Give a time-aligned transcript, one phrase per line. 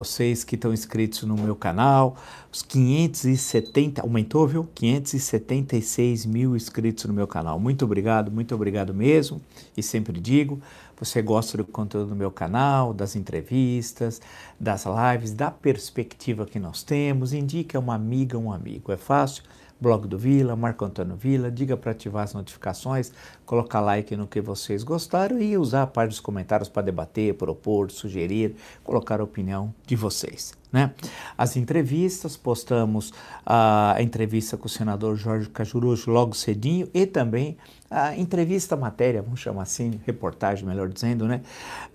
[0.00, 2.16] vocês que estão inscritos no meu canal,
[2.52, 4.62] os 570, aumentou, viu?
[4.72, 7.58] 576 mil inscritos no meu canal.
[7.58, 9.40] Muito obrigado, muito obrigado mesmo.
[9.76, 10.62] E sempre digo,
[10.96, 14.20] você gosta do conteúdo do meu canal, das entrevistas,
[14.60, 18.92] das lives, da perspectiva que nós temos, indique a uma amiga, um amigo.
[18.92, 19.42] É fácil?
[19.80, 23.12] Blog do Vila, Marco Antônio Vila, diga para ativar as notificações,
[23.46, 27.90] colocar like no que vocês gostaram e usar a parte dos comentários para debater, propor,
[27.90, 30.52] sugerir, colocar a opinião de vocês.
[30.70, 30.92] Né?
[31.36, 33.12] As entrevistas, postamos
[33.46, 37.56] a entrevista com o senador Jorge Cajurujo logo cedinho e também
[37.90, 41.40] a entrevista matéria, vamos chamar assim, reportagem, melhor dizendo, né?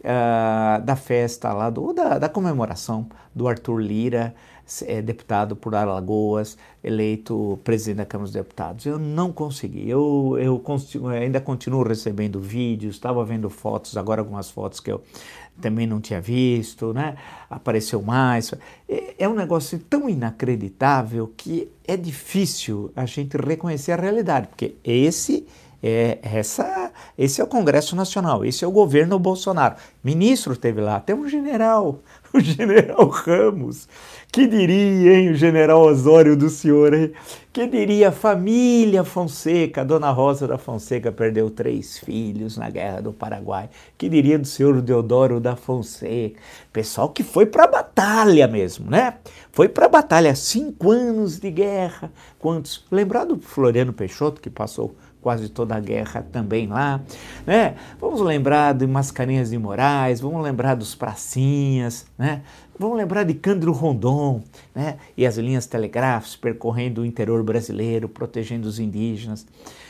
[0.00, 4.34] uh, da festa lá, do, da, da comemoração do Arthur Lira,
[4.86, 8.86] é, deputado por Alagoas, eleito presidente da Câmara dos Deputados.
[8.86, 9.88] Eu não consegui.
[9.88, 15.00] Eu, eu consigo, ainda continuo recebendo vídeos, estava vendo fotos, agora algumas fotos que eu
[15.60, 17.16] também não tinha visto, né?
[17.50, 18.52] Apareceu mais.
[18.88, 24.76] É, é um negócio tão inacreditável que é difícil a gente reconhecer a realidade, porque
[24.84, 25.46] esse
[25.82, 29.76] é essa, esse é o Congresso Nacional, esse é o governo Bolsonaro.
[30.02, 32.00] Ministro teve lá, até um general,
[32.34, 33.88] o general Ramos.
[34.30, 37.12] Que diria, hein, o general Osório do senhor, hein?
[37.50, 43.70] Que diria família Fonseca, Dona Rosa da Fonseca perdeu três filhos na Guerra do Paraguai.
[43.96, 46.38] Que diria do senhor Deodoro da Fonseca?
[46.72, 49.14] Pessoal que foi para a batalha mesmo, né?
[49.50, 52.12] Foi para a batalha, cinco anos de guerra.
[52.38, 52.84] Quantos?
[52.90, 57.00] Lembrar do Floriano Peixoto, que passou quase toda a guerra também lá,
[57.46, 57.74] né?
[58.00, 62.42] Vamos lembrar de Mascarinhas de Moraes, vamos lembrar dos pracinhas, né?
[62.78, 64.42] Vamos lembrar de Cândido Rondon,
[64.74, 64.96] né?
[65.16, 69.46] E as linhas telegráficas percorrendo o interior brasileiro, protegendo os indígenas.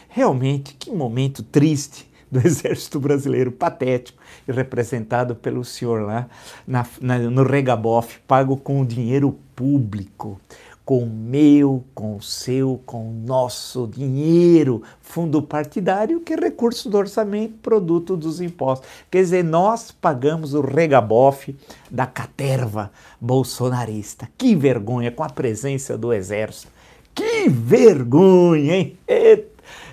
[0.09, 6.29] Realmente, que momento triste do exército brasileiro, patético, e representado pelo senhor lá
[6.67, 10.41] na, na, no regabof, pago com dinheiro público
[10.89, 16.97] com meu, com o seu, com o nosso dinheiro, fundo partidário, que é recurso do
[16.97, 18.89] orçamento, produto dos impostos.
[19.11, 21.55] Quer dizer, nós pagamos o regabofe
[21.91, 22.91] da caterva
[23.21, 24.31] bolsonarista.
[24.39, 26.73] Que vergonha com a presença do exército.
[27.15, 28.99] Que vergonha, hein?
[29.07, 29.48] Eita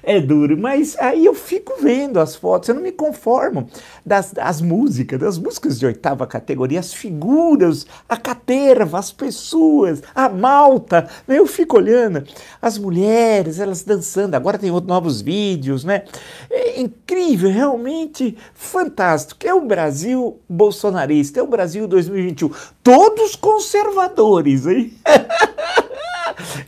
[0.06, 0.58] é duro.
[0.58, 3.68] Mas aí eu fico vendo as fotos, eu não me conformo
[4.06, 10.30] das, das músicas, das músicas de oitava categoria, as figuras, a caterva, as pessoas, a
[10.30, 11.10] malta.
[11.28, 11.40] Né?
[11.40, 12.24] Eu fico olhando
[12.62, 14.36] as mulheres, elas dançando.
[14.36, 16.04] Agora tem outros novos vídeos, né?
[16.50, 19.46] É incrível, realmente fantástico.
[19.46, 22.52] É o Brasil bolsonarista, é o Brasil 2021.
[22.84, 24.94] Todos conservadores, hein?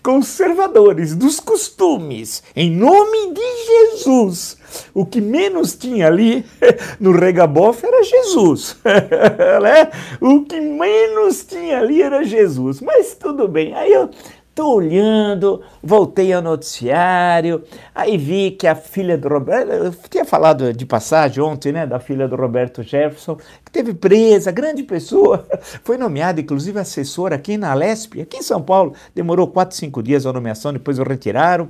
[0.01, 4.57] conservadores dos costumes, em nome de Jesus.
[4.93, 6.45] O que menos tinha ali
[6.99, 8.77] no regabof era Jesus.
[8.83, 9.91] né?
[10.19, 12.81] O que menos tinha ali era Jesus.
[12.81, 13.73] Mas tudo bem.
[13.73, 14.09] Aí eu
[14.57, 17.63] Estou olhando, voltei ao noticiário,
[17.93, 21.99] aí vi que a filha do Roberto, eu tinha falado de passagem ontem, né, da
[21.99, 25.45] filha do Roberto Jefferson, que teve presa, grande pessoa,
[25.85, 30.25] foi nomeada inclusive assessora aqui na Lesp, aqui em São Paulo, demorou quatro, cinco dias
[30.25, 31.69] a nomeação, depois o retiraram.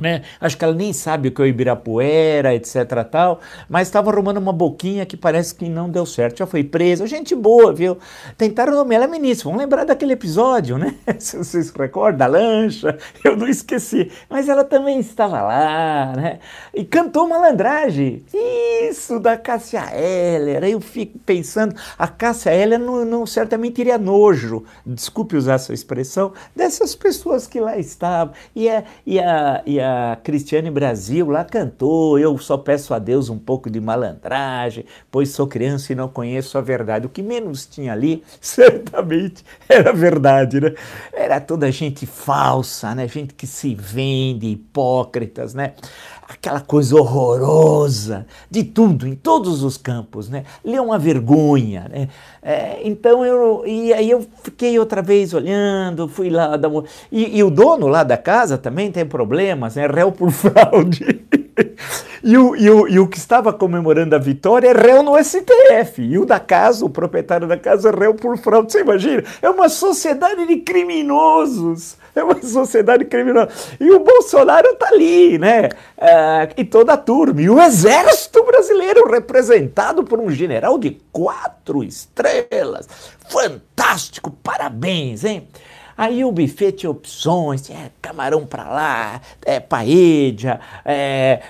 [0.00, 0.22] Né?
[0.40, 3.04] Acho que ela nem sabe o que é o Ibirapuera, etc.
[3.10, 6.38] tal, mas estava arrumando uma boquinha que parece que não deu certo.
[6.38, 7.98] Já foi presa, gente boa, viu?
[8.36, 9.44] Tentaram nomear ela ministra.
[9.44, 10.94] Vamos lembrar daquele episódio, né?
[11.18, 14.10] Se vocês recordam, da lancha, eu não esqueci.
[14.28, 16.38] Mas ela também estava lá, né?
[16.74, 18.24] E cantou malandragem.
[18.32, 20.64] Isso, da Cássia Heller.
[20.64, 25.72] Aí eu fico pensando, a Cássia Heller não, não certamente iria nojo, desculpe usar essa
[25.72, 28.34] expressão, dessas pessoas que lá estavam.
[28.54, 32.98] E a, e a, e a a Cristiane Brasil lá cantou, eu só peço a
[32.98, 37.06] Deus um pouco de malandragem, pois sou criança e não conheço a verdade.
[37.06, 40.74] O que menos tinha ali, certamente, era verdade, né?
[41.12, 43.06] Era toda gente falsa, né?
[43.06, 45.74] Gente que se vende, hipócritas, né?
[46.28, 50.44] Aquela coisa horrorosa de tudo, em todos os campos, né?
[50.64, 52.08] Lê uma vergonha, né?
[52.42, 57.44] É, então eu e aí eu fiquei outra vez olhando, fui lá uma, e, e,
[57.44, 59.86] o dono lá da casa também tem problemas, né?
[59.86, 61.24] Réu por fraude.
[62.22, 66.02] E o, e, o, e o que estava comemorando a vitória é réu no STF.
[66.02, 68.72] E o da casa, o proprietário da casa, é réu por fraude.
[68.72, 69.22] Você imagina?
[69.40, 71.96] É uma sociedade de criminosos.
[72.16, 73.50] É uma sociedade criminosa.
[73.78, 75.68] E o Bolsonaro está ali, né?
[75.98, 77.42] Uh, e toda a turma.
[77.42, 82.88] E o exército brasileiro, representado por um general de quatro estrelas.
[83.28, 85.46] Fantástico, parabéns, hein?
[85.96, 91.40] Aí o buffet tinha opções, é camarão para lá, é paella, é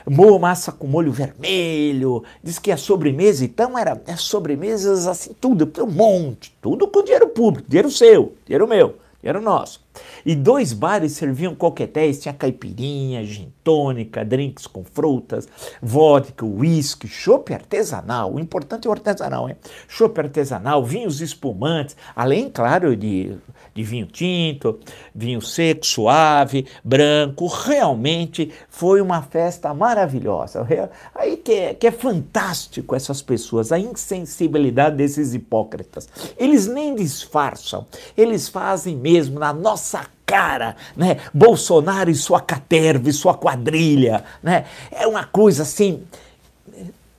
[0.40, 2.22] massa com molho vermelho.
[2.42, 7.28] Diz que a sobremesa, então, era é sobremesas assim, tudo, um monte, tudo com dinheiro
[7.28, 9.85] público, dinheiro seu, dinheiro meu, dinheiro nosso.
[10.24, 15.48] E dois bares serviam coquetéis, tinha caipirinha, gin tônica, drinks com frutas,
[15.82, 18.32] vodka, uísque, chopp artesanal.
[18.32, 19.56] O importante é o artesanal, hein?
[19.88, 23.36] Chopp artesanal, vinhos espumantes, além, claro, de,
[23.74, 24.78] de vinho tinto,
[25.14, 27.46] vinho seco, suave, branco.
[27.46, 30.66] Realmente foi uma festa maravilhosa.
[31.14, 36.08] Aí que é, que é fantástico essas pessoas, a insensibilidade desses hipócritas.
[36.36, 39.85] Eles nem disfarçam, eles fazem mesmo na nossa
[40.24, 41.18] cara, né?
[41.32, 44.64] Bolsonaro e sua caterva e sua quadrilha, né?
[44.90, 46.02] É uma coisa assim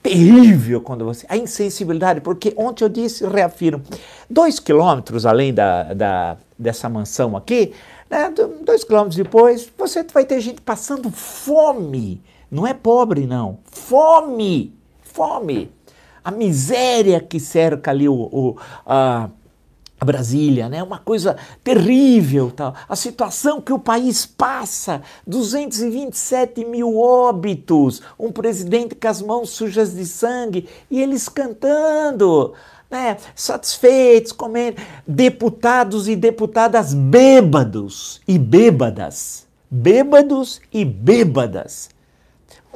[0.08, 1.26] terrível quando você.
[1.30, 3.84] A insensibilidade, porque ontem eu disse, reafirmo,
[4.30, 7.74] dois quilômetros além da, da, dessa mansão aqui,
[8.10, 8.34] né,
[8.64, 12.22] dois quilômetros depois, você vai ter gente passando fome.
[12.50, 13.60] Não é pobre, não.
[13.66, 14.74] Fome!
[15.02, 15.70] Fome!
[16.24, 19.30] A miséria que cerca ali o, o a
[20.06, 20.84] Brasília, né?
[20.84, 22.76] Uma coisa terrível, tal.
[22.88, 29.96] A situação que o país passa, 227 mil óbitos, um presidente com as mãos sujas
[29.96, 32.54] de sangue e eles cantando,
[32.90, 33.18] né?
[33.36, 41.90] Satisfeitos, comendo, deputados e deputadas bêbados e bêbadas, bêbados e bêbadas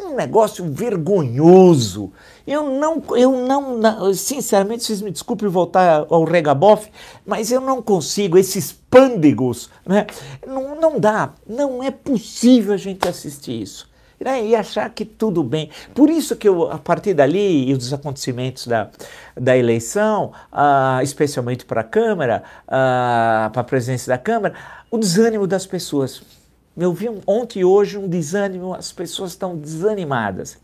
[0.01, 2.12] um negócio vergonhoso.
[2.45, 6.89] Eu não, eu não, sinceramente, vocês me desculpem voltar ao regabof,
[7.25, 10.07] mas eu não consigo, esses pândigos, né?
[10.45, 13.89] Não, não dá, não é possível a gente assistir isso.
[14.19, 14.45] Né?
[14.45, 15.69] E achar que tudo bem.
[15.95, 18.89] Por isso que eu, a partir dali e os acontecimentos da,
[19.36, 24.53] da eleição, uh, especialmente para a Câmara, uh, para a presidência da Câmara,
[24.92, 26.21] o desânimo das pessoas.
[26.76, 30.58] Eu vi ontem e hoje um desânimo, as pessoas estão desanimadas,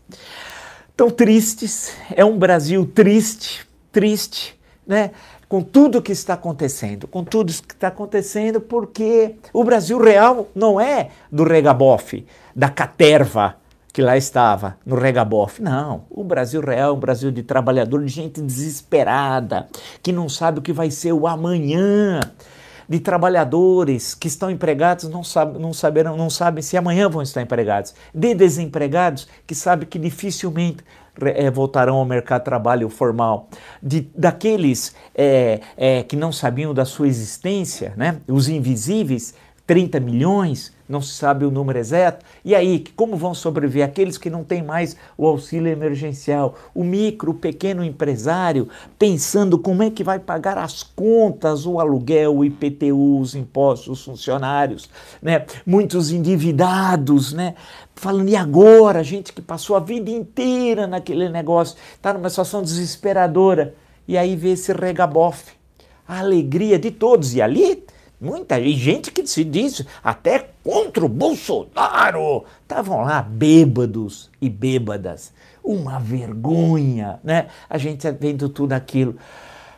[0.90, 1.92] estão tristes.
[2.14, 5.10] É um Brasil triste, triste, né?
[5.48, 10.80] Com tudo que está acontecendo, com tudo que está acontecendo, porque o Brasil real não
[10.80, 13.56] é do regabofe, da caterva
[13.92, 15.62] que lá estava, no regabofe.
[15.62, 19.68] Não, o Brasil real é um Brasil de trabalhador, de gente desesperada,
[20.02, 22.20] que não sabe o que vai ser o amanhã
[22.88, 27.42] de trabalhadores que estão empregados não, sabe, não, saberão, não sabem se amanhã vão estar
[27.42, 30.82] empregados, de desempregados que sabem que dificilmente
[31.20, 33.48] é, voltarão ao mercado de trabalho formal,
[33.82, 38.20] de, daqueles é, é, que não sabiam da sua existência, né?
[38.28, 39.34] os invisíveis,
[39.68, 42.24] 30 milhões, não se sabe o número exato.
[42.42, 46.54] E aí, como vão sobreviver aqueles que não têm mais o auxílio emergencial?
[46.74, 52.38] O micro, o pequeno empresário, pensando como é que vai pagar as contas, o aluguel,
[52.38, 54.88] o IPTU, os impostos, os funcionários,
[55.20, 55.44] né?
[55.66, 57.54] Muitos endividados, né?
[57.94, 59.04] Falando, e agora?
[59.04, 63.74] Gente que passou a vida inteira naquele negócio, está numa situação desesperadora.
[64.06, 65.52] E aí vê esse regabofe.
[66.08, 67.34] A alegria de todos.
[67.34, 67.84] E ali
[68.20, 72.44] Muita gente que se diz até contra o Bolsonaro.
[72.62, 75.32] Estavam lá bêbados e bêbadas.
[75.62, 77.46] Uma vergonha, né?
[77.70, 79.16] A gente vendo tudo aquilo.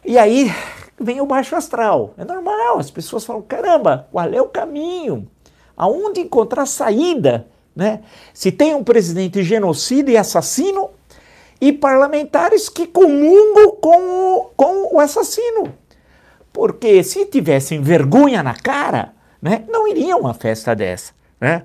[0.05, 0.51] E aí
[0.99, 2.15] vem o baixo astral.
[2.17, 5.29] É normal, as pessoas falam: caramba, qual é o caminho?
[5.77, 8.01] Aonde encontrar saída Né?
[8.35, 10.91] Se tem um presidente genocida e assassino
[11.61, 15.75] e parlamentares que comungam com o, com o assassino.
[16.53, 21.13] Porque se tivessem vergonha na cara, né, não iriam a uma festa dessa.
[21.41, 21.63] Né?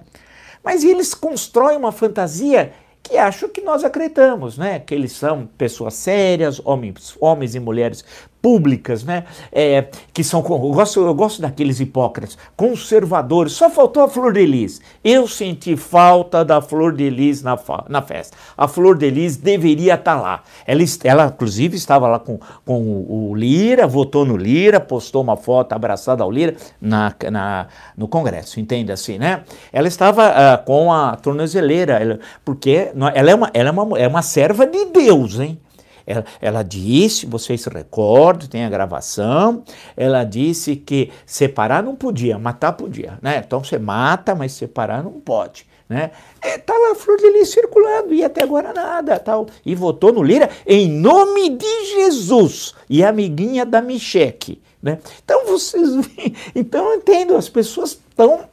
[0.64, 2.74] Mas eles constroem uma fantasia
[3.04, 4.80] que acho que nós acreditamos, né?
[4.80, 8.04] Que eles são pessoas sérias, homens, homens e mulheres
[8.46, 9.24] públicas, né?
[9.52, 13.54] É, que são, eu gosto, eu gosto daqueles hipócritas, conservadores.
[13.54, 14.80] Só faltou a flor de lis.
[15.04, 17.58] Eu senti falta da flor de lis na,
[17.90, 18.38] na festa.
[18.56, 20.44] A flor de lis deveria estar tá lá.
[20.68, 25.74] Ela, ela, inclusive, estava lá com, com o Lira, votou no Lira, postou uma foto
[25.74, 27.66] abraçada ao Lira na, na,
[27.98, 29.42] no Congresso, entende assim, né?
[29.74, 34.08] Ela estava uh, com a tornozeleira, ela, porque ela, é uma, ela é, uma, é
[34.08, 35.60] uma serva de Deus, hein?
[36.06, 39.64] Ela, ela disse, vocês se recordam, tem a gravação,
[39.96, 43.42] ela disse que separar não podia, matar podia, né?
[43.46, 45.66] Então você mata, mas separar não pode.
[45.88, 46.10] Né?
[46.42, 49.46] É, tá lá a Flor de Lis circulando e até agora nada, tal.
[49.64, 54.98] E votou no Lira em nome de Jesus e amiguinha da Micheque, né?
[55.24, 55.90] Então vocês,
[56.56, 58.48] então eu entendo, as pessoas estão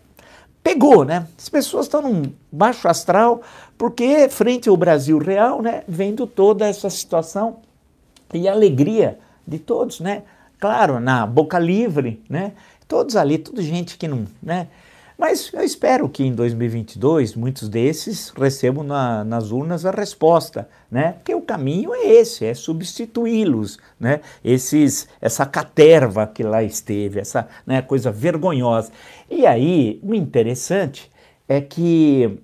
[0.63, 1.27] pegou, né?
[1.37, 3.43] As pessoas estão num baixo astral
[3.77, 7.59] porque frente ao Brasil real, né, vendo toda essa situação
[8.33, 10.23] e a alegria de todos, né?
[10.61, 12.53] Claro, na boca livre, né?
[12.87, 14.69] Todos ali, tudo gente que não, né?
[15.23, 21.13] Mas eu espero que em 2022 muitos desses recebam na, nas urnas a resposta, né?
[21.13, 24.19] Porque o caminho é esse, é substituí-los, né?
[24.45, 28.91] Esses, essa caterva que lá esteve, essa né, coisa vergonhosa.
[29.31, 31.09] E aí, o interessante
[31.49, 32.41] é que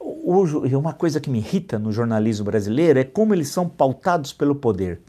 [0.00, 0.44] o,
[0.78, 5.02] uma coisa que me irrita no jornalismo brasileiro é como eles são pautados pelo poder.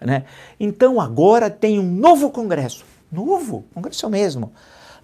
[0.00, 0.24] Né?
[0.58, 2.82] Então agora tem um novo Congresso.
[3.12, 3.66] Novo?
[3.74, 4.50] Congresso mesmo.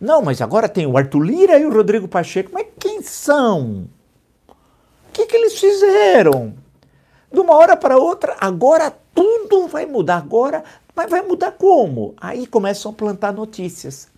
[0.01, 2.51] Não, mas agora tem o Arthur Lira e o Rodrigo Pacheco.
[2.55, 3.87] Mas quem são?
[4.49, 6.55] O que, que eles fizeram?
[7.31, 10.17] De uma hora para outra, agora tudo vai mudar.
[10.17, 10.65] Agora,
[10.97, 12.15] mas vai mudar como?
[12.17, 14.09] Aí começam a plantar notícias.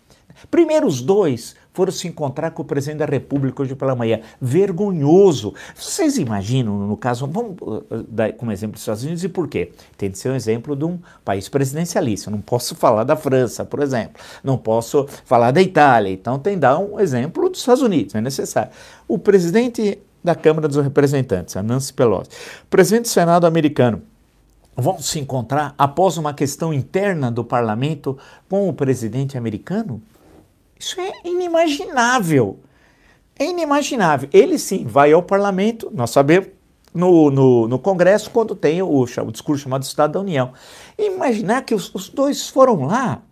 [0.50, 4.20] Primeiro os dois foram se encontrar com o presidente da República hoje pela manhã.
[4.40, 5.54] Vergonhoso.
[5.74, 9.48] Vocês imaginam, no caso, vamos uh, uh, dar como exemplo dos Estados Unidos e por
[9.48, 9.72] quê?
[9.96, 12.30] Tem de ser um exemplo de um país presidencialista.
[12.30, 14.22] Não posso falar da França, por exemplo.
[14.44, 16.12] Não posso falar da Itália.
[16.12, 18.70] Então tem de dar um exemplo dos Estados Unidos, é necessário.
[19.08, 22.30] O presidente da Câmara dos Representantes, a Nancy Pelosi,
[22.70, 24.02] presidente do Senado americano,
[24.76, 28.16] vão se encontrar após uma questão interna do parlamento
[28.48, 30.00] com o presidente americano?
[30.82, 32.58] Isso é inimaginável.
[33.38, 34.28] É inimaginável.
[34.32, 36.48] Ele sim vai ao parlamento, nós sabemos,
[36.92, 40.52] no, no, no Congresso, quando tem o, o, discurso chamado Estado da União.
[40.98, 43.22] Imaginar que os, os dois foram lá.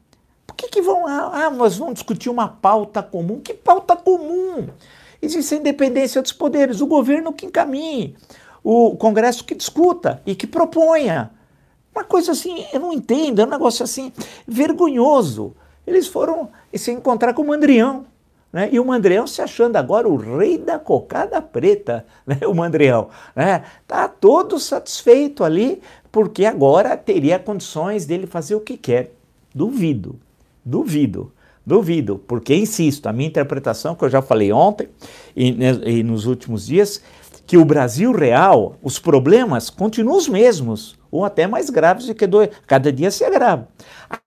[0.46, 1.30] Por que, que vão lá?
[1.34, 3.40] Ah, nós vamos discutir uma pauta comum.
[3.40, 4.68] Que pauta comum?
[5.20, 8.16] Existe a independência dos poderes, o governo que encaminhe,
[8.62, 11.32] o Congresso que discuta e que proponha.
[11.92, 14.12] Uma coisa assim, eu não entendo, é um negócio assim
[14.46, 15.52] vergonhoso.
[15.84, 16.48] Eles foram
[16.78, 18.06] se encontrar com o Mandrião.
[18.52, 18.68] Né?
[18.72, 22.38] E o Mandrião se achando agora o rei da cocada preta, né?
[22.46, 23.08] o Mandrião.
[23.34, 23.64] Né?
[23.86, 29.12] Tá todo satisfeito ali, porque agora teria condições dele fazer o que quer.
[29.54, 30.18] Duvido,
[30.64, 31.32] duvido,
[31.64, 34.88] duvido, porque insisto, a minha interpretação, que eu já falei ontem
[35.36, 37.02] e, e nos últimos dias,
[37.50, 42.24] que o Brasil real, os problemas continuam os mesmos ou até mais graves do que
[42.24, 42.48] dois.
[42.64, 43.66] Cada dia se agrava.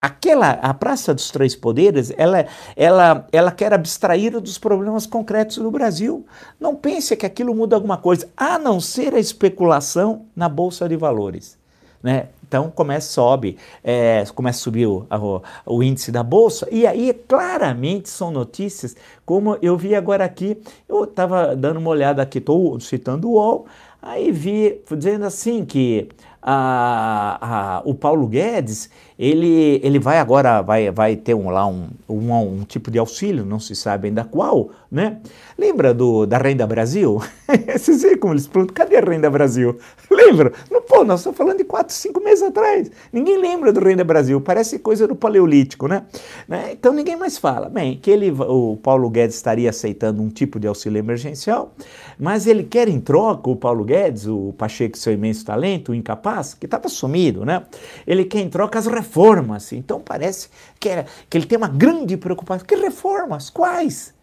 [0.01, 5.71] Aquela, a Praça dos Três Poderes, ela, ela, ela quer abstrair dos problemas concretos do
[5.71, 6.25] Brasil.
[6.59, 10.97] Não pense que aquilo muda alguma coisa, a não ser a especulação na Bolsa de
[10.97, 11.57] Valores.
[12.03, 12.27] Né?
[12.53, 15.41] Então começa sobe, é, começa a subir o, o,
[15.77, 16.67] o, índice da bolsa.
[16.71, 18.95] E aí claramente são notícias
[19.25, 23.65] como eu vi agora aqui, eu estava dando uma olhada aqui, estou citando o UOL,
[23.99, 26.07] aí vi dizendo assim que
[26.43, 31.87] a, a, o Paulo Guedes, ele, ele vai agora, vai, vai ter um, lá um,
[32.09, 35.19] um, um, tipo de auxílio, não se sabe ainda qual, né?
[35.57, 37.21] Lembra do, da Renda Brasil?
[37.71, 39.77] Vocês veem como eles perguntam, cadê a Renda Brasil?
[40.11, 40.51] Lembra?
[40.69, 42.91] Não, pô, nós estamos falando de 4, 5 meses atrás.
[43.11, 46.03] Ninguém lembra do Renda Brasil, parece coisa do Paleolítico, né?
[46.47, 46.71] né?
[46.73, 47.69] Então ninguém mais fala.
[47.69, 51.73] Bem, que ele, o Paulo Guedes estaria aceitando um tipo de auxílio emergencial,
[52.19, 56.32] mas ele quer em troca, o Paulo Guedes, o Pacheco, seu imenso talento, o incapaz,
[56.57, 57.63] que estava sumido, né?
[58.07, 59.71] Ele quer em troca as reformas.
[59.71, 60.49] Então parece
[60.79, 62.65] que, é, que ele tem uma grande preocupação.
[62.65, 63.49] Que reformas?
[63.49, 64.13] Quais?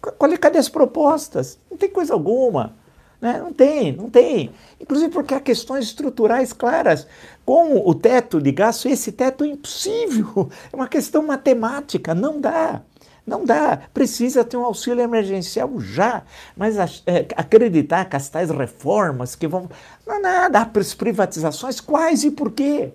[0.00, 1.58] Qual, cadê as propostas?
[1.70, 2.74] Não tem coisa alguma.
[3.20, 3.38] Né?
[3.38, 4.50] Não tem, não tem.
[4.80, 7.06] Inclusive porque há questões estruturais claras.
[7.44, 10.50] Com o teto de gasto, esse teto é impossível.
[10.72, 12.82] É uma questão matemática, não dá.
[13.24, 16.22] Não dá, precisa ter um auxílio emergencial já,
[16.56, 16.76] mas
[17.06, 19.70] é, acreditar que as tais reformas que vão.
[20.04, 22.92] Não, nada, as privatizações, quais e por quê?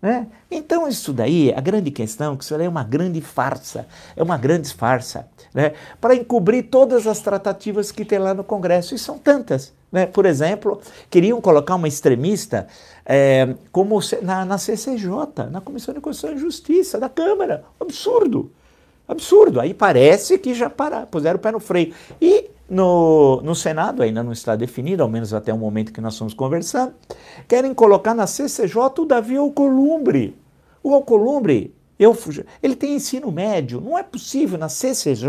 [0.00, 0.26] Né?
[0.50, 4.36] Então, isso daí, a grande questão, é que isso é uma grande farsa, é uma
[4.36, 5.72] grande farsa, né?
[6.00, 9.72] para encobrir todas as tratativas que tem lá no Congresso, e são tantas.
[9.90, 10.04] Né?
[10.04, 12.66] Por exemplo, queriam colocar uma extremista
[13.06, 17.64] é, como na, na CCJ, na Comissão de Constituição e Justiça da Câmara.
[17.80, 18.50] Absurdo.
[19.08, 19.60] Absurdo.
[19.60, 21.94] Aí parece que já pararam, puseram o pé no freio.
[22.20, 26.14] E no, no Senado, ainda não está definido, ao menos até o momento que nós
[26.14, 26.94] estamos conversando,
[27.46, 30.36] querem colocar na CCJ o Davi Alcolumbre.
[30.82, 32.16] O Alcolumbre, eu,
[32.62, 33.80] ele tem ensino médio.
[33.80, 35.28] Não é possível na CCJ,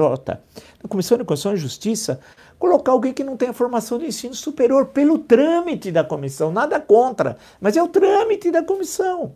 [0.81, 2.19] na Comissão de Constituição e Justiça,
[2.57, 6.51] colocar alguém que não tenha formação de ensino superior pelo trâmite da comissão.
[6.51, 9.33] Nada contra, mas é o trâmite da comissão.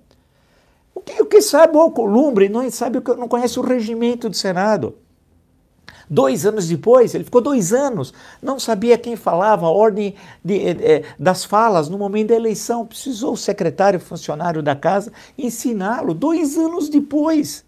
[0.93, 4.29] O que, o que sabe o Alcolumbre não sabe o que não conhece o regimento
[4.29, 4.95] do Senado.
[6.09, 11.03] Dois anos depois, ele ficou dois anos, não sabia quem falava, a ordem de, eh,
[11.17, 12.85] das falas no momento da eleição.
[12.85, 17.63] Precisou o secretário funcionário da casa ensiná-lo dois anos depois.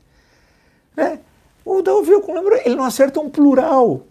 [0.94, 1.20] Né?
[1.64, 4.02] O Davi Alcolumbre, ele não acerta um plural.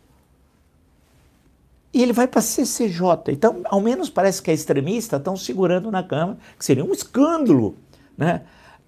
[1.93, 3.05] E ele vai para CCJ.
[3.29, 7.77] Então, ao menos parece que a extremista estão segurando na Câmara, que seria um escândalo.
[8.17, 8.41] Né?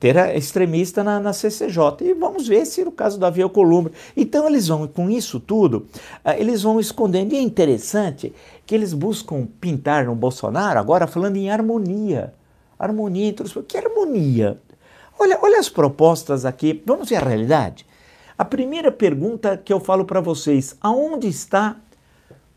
[0.04, 2.02] Ter extremista na, na, CCJ.
[2.02, 3.94] E vamos ver se no caso do Davi Alcolumbre.
[4.14, 5.86] Então eles vão, com isso tudo,
[6.22, 7.32] ah, eles vão escondendo.
[7.32, 8.30] E é interessante
[8.66, 12.34] que eles buscam pintar no Bolsonaro, agora falando em harmonia.
[12.78, 13.54] Harmonia entre os...
[13.66, 14.60] Que harmonia?
[15.18, 16.82] Olha, olha as propostas aqui.
[16.84, 17.86] Vamos ver a realidade?
[18.36, 21.76] A primeira pergunta que eu falo para vocês, aonde está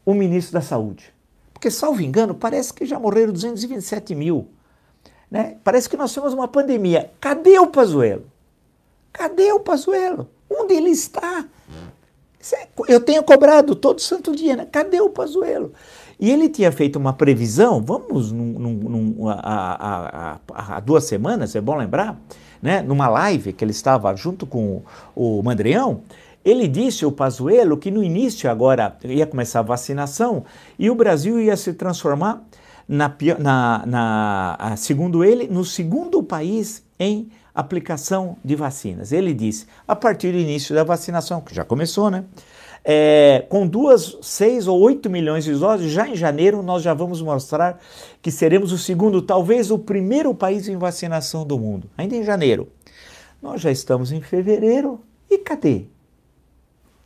[0.06, 1.14] o ministro da Saúde?
[1.54, 4.50] Porque, salvo engano, parece que já morreram 227 mil.
[5.30, 5.58] Né?
[5.64, 7.12] Parece que nós temos uma pandemia.
[7.20, 8.26] Cadê o Pazuelo?
[9.12, 10.30] Cadê o Pazuelo?
[10.50, 11.46] Onde ele está?
[12.54, 14.68] É, eu tenho cobrado todo santo dia, né?
[14.72, 15.74] Cadê o Pazuelo?
[16.20, 18.34] E ele tinha feito uma previsão, vamos
[19.30, 22.20] há, duas semanas, é bom lembrar,
[22.62, 22.82] né?
[22.82, 24.82] numa live que ele estava junto com
[25.16, 26.02] o Mandrião,
[26.44, 30.44] ele disse, o Pazuello, que no início agora ia começar a vacinação
[30.80, 32.42] e o Brasil ia se transformar
[32.88, 39.12] na, na, na, segundo ele, no segundo país em aplicação de vacinas.
[39.12, 42.24] Ele disse, a partir do início da vacinação, que já começou, né?
[42.90, 47.22] É, com duas, seis ou oito milhões de doses, já em janeiro nós já vamos
[47.22, 47.82] mostrar
[48.22, 51.90] que seremos o segundo, talvez o primeiro país em vacinação do mundo.
[51.98, 52.70] Ainda em janeiro.
[53.42, 55.86] Nós já estamos em fevereiro e cadê?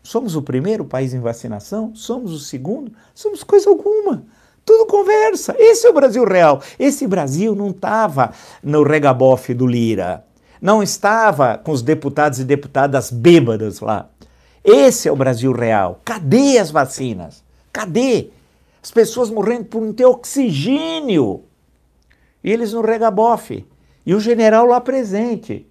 [0.04, 1.96] Somos o primeiro país em vacinação?
[1.96, 2.92] Somos o segundo?
[3.16, 4.24] Somos coisa alguma.
[4.66, 5.56] Tudo conversa.
[5.58, 6.62] Esse é o Brasil real.
[6.78, 8.32] Esse Brasil não estava
[8.64, 10.24] no regabofe do Lira.
[10.62, 14.08] Não estava com os deputados e deputadas bêbadas lá.
[14.64, 16.00] Esse é o Brasil real.
[16.06, 17.44] Cadê as vacinas?
[17.74, 18.30] Cadê?
[18.82, 21.44] As pessoas morrendo por não ter oxigênio.
[22.44, 23.66] E eles no regabofe.
[24.06, 25.68] E o general lá presente.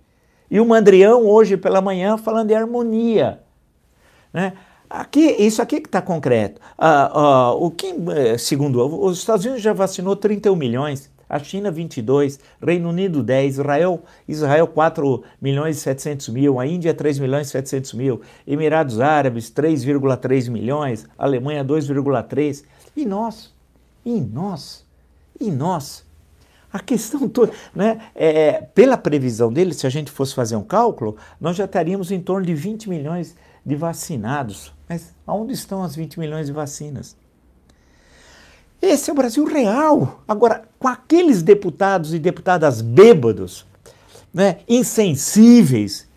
[0.51, 3.41] E o Mandrião hoje pela manhã falando de harmonia.
[4.33, 4.55] Né?
[4.91, 6.61] Aqui, isso aqui que está concreto.
[6.77, 11.71] Ah, ah, o que, eh, segundo os Estados Unidos já vacinou 31 milhões, a China
[11.71, 17.47] 22, Reino Unido 10, Israel, Israel 4 milhões e 700 mil, a Índia 3 milhões
[17.47, 22.65] e 700 mil, Emirados Árabes 3,3 milhões, Alemanha 2,3
[22.97, 23.55] e nós,
[24.05, 24.85] e nós,
[25.41, 26.05] e nós.
[26.73, 31.17] A questão toda, né, é, pela previsão dele, se a gente fosse fazer um cálculo,
[31.41, 34.80] nós já estaríamos em torno de 20 milhões de vacinados.
[34.91, 37.17] Mas aonde estão as 20 milhões de vacinas?
[38.83, 40.21] Esse é o Brasil real.
[40.27, 43.65] Agora, com aqueles deputados e deputadas bêbados,
[44.35, 46.09] né, insensíveis,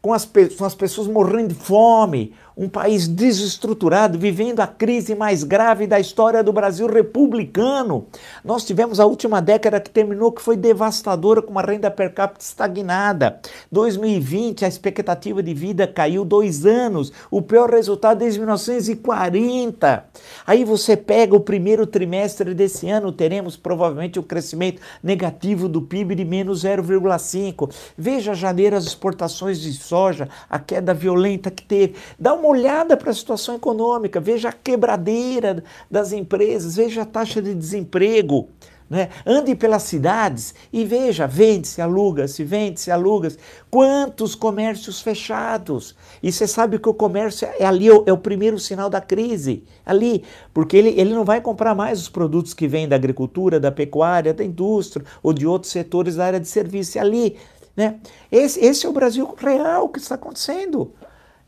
[0.00, 0.26] com as,
[0.56, 6.00] com as pessoas morrendo de fome, um país desestruturado, vivendo a crise mais grave da
[6.00, 8.06] história do Brasil republicano.
[8.42, 12.42] Nós tivemos a última década que terminou que foi devastadora com uma renda per capita
[12.42, 13.38] estagnada.
[13.70, 20.04] 2020, a expectativa de vida caiu dois anos, o pior resultado desde 1940.
[20.46, 25.82] Aí você pega o primeiro trimestre desse ano, teremos provavelmente o um crescimento negativo do
[25.82, 27.70] PIB de menos 0,5.
[27.98, 31.96] Veja janeiro as exportações de soja, a queda violenta que teve.
[32.18, 37.06] Dá uma uma olhada para a situação econômica, veja a quebradeira das empresas, veja a
[37.06, 38.48] taxa de desemprego.
[38.88, 39.08] Né?
[39.26, 43.36] Ande pelas cidades e veja, vende-se, aluga-se, vende-se, aluga-se.
[43.68, 45.96] Quantos comércios fechados?
[46.22, 49.64] E você sabe que o comércio é ali, é o primeiro sinal da crise.
[49.84, 50.22] Ali,
[50.54, 54.32] porque ele, ele não vai comprar mais os produtos que vêm da agricultura, da pecuária,
[54.32, 56.96] da indústria ou de outros setores da área de serviço.
[56.96, 57.36] É ali.
[57.76, 57.98] Né?
[58.30, 60.92] Esse, esse é o Brasil real que está acontecendo.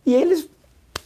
[0.05, 0.49] E eles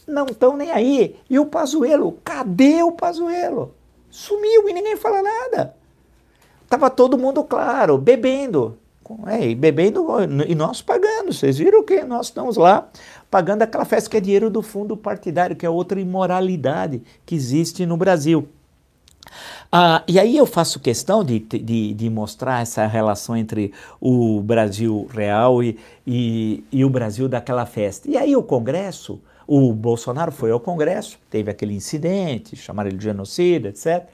[0.07, 1.17] não estão nem aí.
[1.29, 3.75] E o Pazuello, cadê o Pazuello?
[4.11, 5.75] Sumiu e ninguém fala nada.
[6.69, 8.79] Tava todo mundo claro, bebendo.
[9.27, 10.07] É, e bebendo
[10.47, 11.33] e nós pagando.
[11.33, 12.89] Vocês viram que nós estamos lá
[13.31, 17.85] pagando aquela festa que é dinheiro do fundo partidário, que é outra imoralidade que existe
[17.85, 18.49] no Brasil.
[19.71, 25.09] Ah, e aí eu faço questão de, de, de, mostrar essa relação entre o Brasil
[25.11, 28.11] real e, e, e, o Brasil daquela festa.
[28.11, 29.21] E aí o Congresso,
[29.55, 34.07] o Bolsonaro foi ao Congresso, teve aquele incidente, chamaram ele de genocida, etc.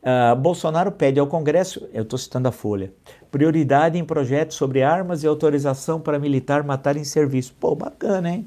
[0.00, 2.92] Uh, Bolsonaro pede ao Congresso, eu estou citando a Folha,
[3.28, 7.56] prioridade em projetos sobre armas e autorização para militar matar em serviço.
[7.58, 8.46] Pô, bacana, hein?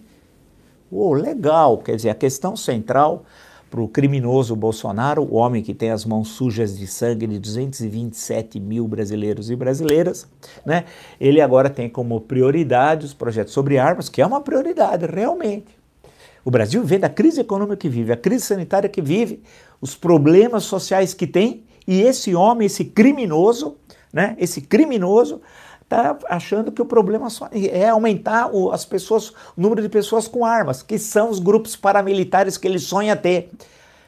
[0.89, 1.80] Uou, legal.
[1.80, 3.26] Quer dizer, a questão central
[3.70, 8.58] para o criminoso Bolsonaro, o homem que tem as mãos sujas de sangue de 227
[8.58, 10.30] mil brasileiros e brasileiras,
[10.65, 10.86] né?
[11.20, 15.81] Ele agora tem como prioridade os projetos sobre armas, que é uma prioridade, realmente.
[16.43, 19.43] O Brasil vê da crise econômica que vive, a crise sanitária que vive,
[19.80, 23.77] os problemas sociais que tem, e esse homem, esse criminoso,
[24.13, 25.41] né, esse criminoso,
[25.84, 30.45] está achando que o problema é aumentar o, as pessoas, o número de pessoas com
[30.45, 33.49] armas, que são os grupos paramilitares que ele sonha ter.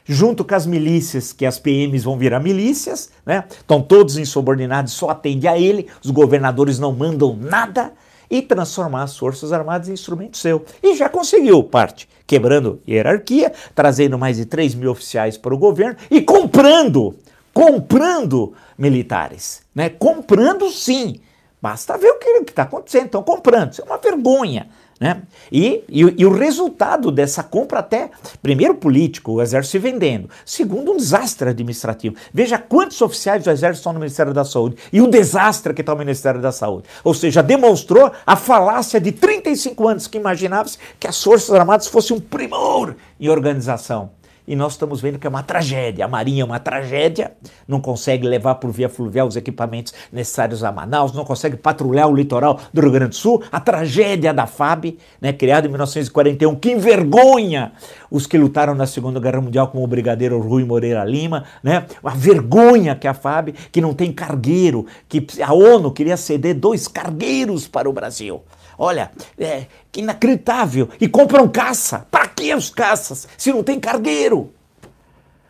[0.06, 3.44] Junto com as milícias, que as PMs vão virar milícias, né?
[3.50, 7.92] Estão todos insubordinados, só atende a ele, os governadores não mandam nada,
[8.34, 10.64] e transformar as Forças Armadas em instrumento seu.
[10.82, 15.96] E já conseguiu parte, quebrando hierarquia, trazendo mais de 3 mil oficiais para o governo
[16.10, 17.14] e comprando,
[17.52, 19.62] comprando militares.
[19.72, 19.88] Né?
[19.88, 21.20] Comprando sim.
[21.62, 23.04] Basta ver o que está acontecendo.
[23.04, 23.70] Estão comprando.
[23.70, 24.68] Isso é uma vergonha.
[25.04, 25.20] Né?
[25.52, 30.92] E, e, e, o resultado dessa compra, até, primeiro, político, o Exército se vendendo, segundo,
[30.92, 32.16] um desastre administrativo.
[32.32, 35.92] Veja quantos oficiais do Exército estão no Ministério da Saúde e o desastre que está
[35.92, 36.86] o Ministério da Saúde.
[37.04, 42.16] Ou seja, demonstrou a falácia de 35 anos que imaginava-se que as Forças Armadas fossem
[42.16, 44.10] um primor em organização
[44.46, 46.04] e nós estamos vendo que é uma tragédia.
[46.04, 47.32] A Marinha é uma tragédia,
[47.66, 52.14] não consegue levar por via fluvial os equipamentos necessários a Manaus, não consegue patrulhar o
[52.14, 53.42] litoral do Rio Grande do Sul.
[53.50, 57.72] A tragédia da FAB, né, criada em 1941, que envergonha
[58.10, 61.44] os que lutaram na Segunda Guerra Mundial, como o brigadeiro Rui Moreira Lima.
[61.62, 61.86] Né?
[62.02, 66.86] A vergonha que a FAB, que não tem cargueiro, que a ONU queria ceder dois
[66.86, 68.42] cargueiros para o Brasil.
[68.78, 70.88] Olha, é, que inacreditável.
[71.00, 72.06] E compram caça.
[72.10, 74.52] Para que os caças se não tem cargueiro?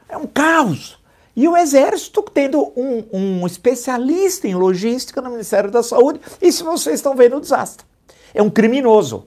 [0.08, 0.98] É um caos.
[1.36, 6.20] E o Exército tendo um, um especialista em logística no Ministério da Saúde.
[6.40, 7.84] Se vocês estão vendo o desastre.
[8.32, 9.26] É um criminoso.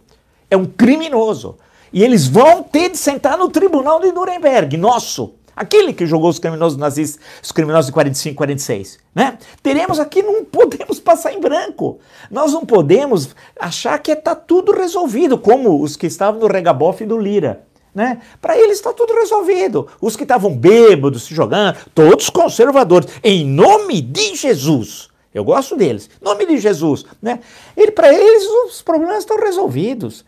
[0.50, 1.58] É um criminoso.
[1.92, 5.34] E eles vão ter de sentar no tribunal de Nuremberg, nosso.
[5.58, 9.40] Aquele que jogou os criminosos nazistas, os criminosos de 45, 46, né?
[9.64, 11.98] Teremos aqui, não podemos passar em branco.
[12.30, 17.18] Nós não podemos achar que está tudo resolvido, como os que estavam no regabofe do
[17.18, 17.66] Lira.
[17.96, 18.22] Né?
[18.40, 19.88] Para eles está tudo resolvido.
[20.00, 25.10] Os que estavam bêbados, se jogando, todos conservadores, em nome de Jesus.
[25.34, 26.08] Eu gosto deles.
[26.22, 27.04] Nome de Jesus.
[27.20, 27.40] Né?
[27.76, 30.24] Ele, Para eles, os problemas estão resolvidos.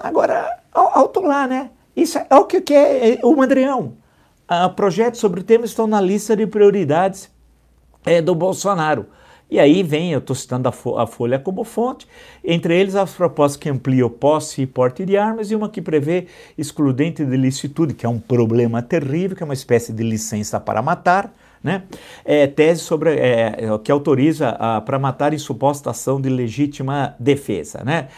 [0.00, 1.68] Agora, alto lá, né?
[1.94, 4.00] Isso é o que é o Mandrião
[4.52, 7.30] uh, projetos sobre o tema estão na lista de prioridades
[8.04, 9.06] é, do Bolsonaro.
[9.50, 12.06] E aí vem, eu estou citando a, Fo a, Folha como fonte,
[12.42, 16.26] entre eles as propostas que ampliam posse e porte de armas e uma que prevê
[16.56, 20.80] excludente de licitude, que é um problema terrível, que é uma espécie de licença para
[20.80, 21.30] matar,
[21.62, 21.82] né?
[22.24, 28.08] É, tese sobre é, que autoriza para matar em suposta ação de legítima defesa, né?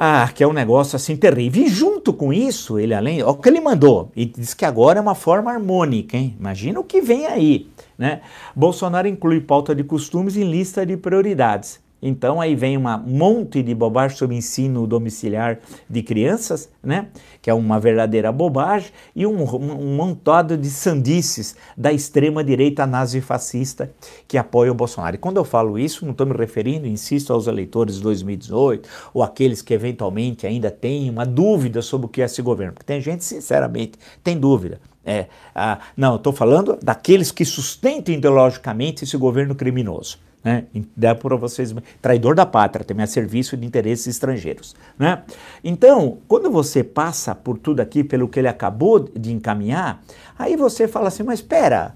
[0.00, 1.64] Ah, que é um negócio assim terrível.
[1.64, 5.02] E junto com isso, ele além, o que ele mandou, e diz que agora é
[5.02, 6.36] uma forma harmônica, hein?
[6.38, 8.20] Imagina o que vem aí, né?
[8.54, 11.80] Bolsonaro inclui pauta de costumes em lista de prioridades.
[12.00, 15.58] Então aí vem um monte de bobagem sobre ensino domiciliar
[15.88, 17.08] de crianças, né?
[17.42, 23.90] Que é uma verdadeira bobagem, e um, um, montado de sandices da extrema direita nazi-fascista
[24.26, 25.16] que apoia o Bolsonaro.
[25.16, 29.22] E quando eu falo isso, não estou me referindo, insisto, aos eleitores de 2018 ou
[29.22, 33.00] aqueles que eventualmente ainda têm uma dúvida sobre o que é esse governo, porque tem
[33.00, 34.80] gente, sinceramente, tem dúvida.
[35.04, 40.18] É, ah, não, estou falando daqueles que sustentam ideologicamente esse governo criminoso.
[40.42, 40.66] Né?
[40.96, 44.74] Dá para vocês, traidor da pátria, também a serviço de interesses estrangeiros.
[44.98, 45.22] Né?
[45.64, 50.02] Então, quando você passa por tudo aqui, pelo que ele acabou de encaminhar,
[50.38, 51.94] aí você fala assim, mas espera,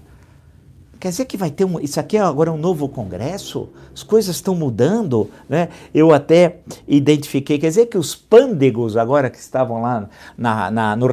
[0.99, 3.69] quer dizer que vai ter um, isso aqui é agora um novo congresso?
[3.93, 5.69] As coisas estão mudando, né?
[5.93, 11.07] Eu até identifiquei, quer dizer que os pândegos agora que estavam lá na, na, no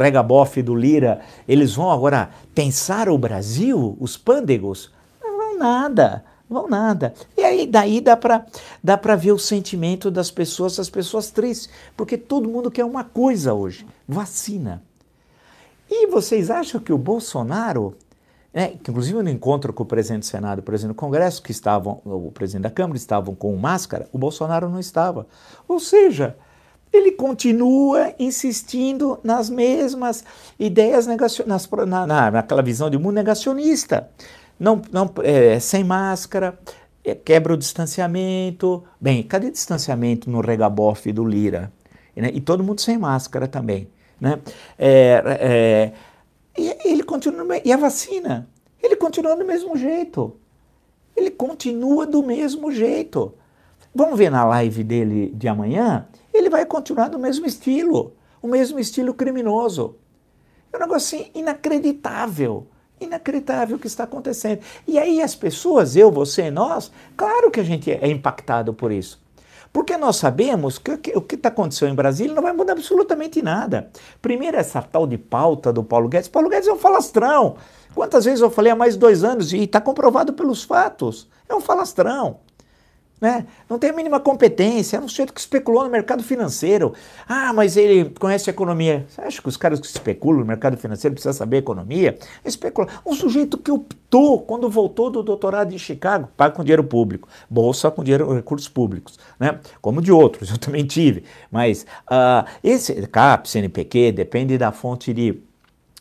[0.65, 4.93] do Lira, eles vão agora pensar o Brasil, os pândegos?
[5.23, 7.15] Não vão nada vão nada.
[7.39, 8.45] E aí daí dá para
[8.83, 13.05] dá para ver o sentimento das pessoas, as pessoas tristes, porque todo mundo quer uma
[13.05, 14.83] coisa hoje, vacina.
[15.89, 17.97] E vocês acham que o Bolsonaro,
[18.53, 22.01] né, inclusive no encontro com o presidente do Senado o presidente do Congresso, que estavam,
[22.05, 25.27] o presidente da Câmara estavam com máscara, o Bolsonaro não estava.
[25.67, 26.37] Ou seja,
[26.93, 30.25] ele continua insistindo nas mesmas
[30.59, 34.11] ideias negacionistas, na, na, naquela visão de mundo negacionista.
[34.61, 36.59] Não, não, é, sem máscara,
[37.03, 38.85] é, quebra o distanciamento.
[39.01, 41.73] Bem, cadê distanciamento no regabofe do Lira?
[42.15, 42.31] Né?
[42.35, 43.89] E todo mundo sem máscara também.
[44.21, 44.39] Né?
[44.79, 45.93] É, é,
[46.59, 47.59] e ele continua.
[47.65, 48.47] E a vacina?
[48.83, 50.37] Ele continua do mesmo jeito.
[51.17, 53.33] Ele continua do mesmo jeito.
[53.95, 56.07] Vamos ver na live dele de amanhã?
[56.33, 59.97] Ele vai continuar do mesmo estilo, o mesmo estilo criminoso.
[60.73, 62.67] É um negócio assim inacreditável.
[63.01, 64.61] Inacreditável o que está acontecendo.
[64.87, 69.19] E aí as pessoas, eu, você, nós, claro que a gente é impactado por isso.
[69.73, 73.89] Porque nós sabemos que o que está acontecendo em Brasília não vai mudar absolutamente nada.
[74.21, 76.29] Primeiro, essa tal de pauta do Paulo Guedes.
[76.29, 77.57] Paulo Guedes é um falastrão.
[77.95, 81.29] Quantas vezes eu falei há mais dois anos e está comprovado pelos fatos.
[81.49, 82.39] É um falastrão.
[83.21, 83.47] Né?
[83.69, 86.95] Não tem a mínima competência, é um sujeito que especulou no mercado financeiro.
[87.29, 89.05] Ah, mas ele conhece economia.
[89.09, 92.19] Você acha que os caras que especulam no mercado financeiro precisam saber economia?
[92.43, 92.89] Especula.
[93.05, 97.91] Um sujeito que optou, quando voltou do doutorado de Chicago, paga com dinheiro público, bolsa
[97.91, 99.61] com dinheiro, recursos públicos, né?
[99.83, 101.25] como de outros, eu também tive.
[101.51, 105.39] Mas uh, esse CAP, CNPq, depende da fonte de,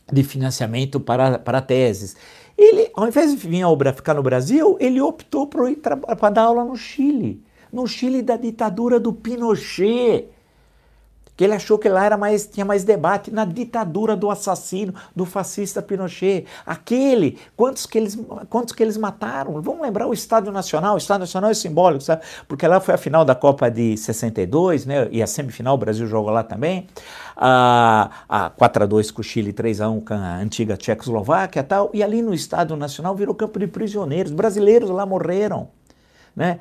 [0.09, 2.15] de financiamento para, para teses.
[2.61, 6.65] Ele, ao invés de vir a obra ficar no Brasil, ele optou para dar aula
[6.65, 7.41] no Chile.
[7.71, 10.27] No Chile da ditadura do Pinochet.
[11.39, 15.23] Que ele achou que lá era mais, tinha mais debate na ditadura do assassino, do
[15.23, 16.45] fascista Pinochet.
[16.65, 19.61] Aquele, quantos que eles, quantos que eles mataram?
[19.61, 20.95] Vamos lembrar o Estádio Nacional.
[20.95, 22.23] O Estádio Nacional é simbólico, sabe?
[22.45, 25.07] Porque lá foi a final da Copa de 62, né?
[25.11, 26.87] E a semifinal, o Brasil jogou lá também
[27.37, 31.61] a, a 4 a 2 com o Chile, 3 a 1 com a antiga Tchecoslováquia
[31.61, 35.69] e tal, e ali no Estádio Nacional virou campo de prisioneiros, brasileiros lá morreram,
[36.35, 36.59] né?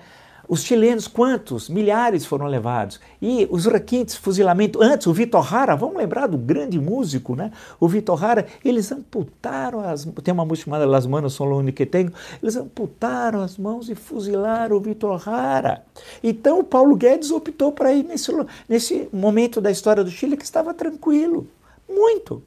[0.48, 1.68] Os chilenos, quantos?
[1.68, 2.98] Milhares foram levados.
[3.20, 4.82] E os requintes, fuzilamento.
[4.82, 7.52] Antes, o Vitor Hara, vamos lembrar do grande músico, né?
[7.78, 10.06] O Vitor Hara, eles amputaram as.
[10.24, 12.11] Tem uma música chamada Las Manos Son Lo que Tenho.
[12.42, 15.84] Eles amputaram as mãos e fuzilaram o Vitor Hara.
[16.24, 18.32] Então, o Paulo Guedes optou para ir nesse,
[18.66, 21.46] nesse momento da história do Chile que estava tranquilo.
[21.87, 22.42] Muito.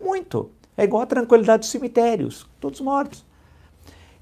[0.00, 0.50] Muito.
[0.76, 3.29] É igual a tranquilidade dos cemitérios, todos mortos.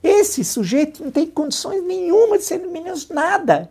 [0.03, 3.71] Esse sujeito não tem condições nenhuma de ser menos nada.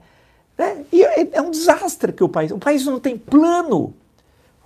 [0.58, 0.86] Né?
[0.92, 2.52] E é, é um desastre que o país.
[2.52, 3.94] O país não tem plano.